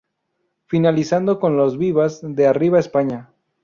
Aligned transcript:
Finalizando 0.65 1.37
con 1.39 1.57
los 1.57 1.77
vivas 1.77 2.21
de 2.23 2.47
"¡Arriba 2.47 2.79
España! 2.79 3.29